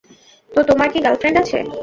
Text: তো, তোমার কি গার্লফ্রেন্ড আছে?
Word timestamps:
তো, 0.51 0.59
তোমার 0.69 0.87
কি 0.93 0.99
গার্লফ্রেন্ড 1.05 1.37
আছে? 1.41 1.57